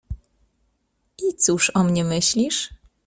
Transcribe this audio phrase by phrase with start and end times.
[1.19, 2.69] "I cóż o mnie myślisz?"